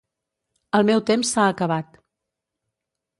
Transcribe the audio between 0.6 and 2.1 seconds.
El meu temps s'ha acabat.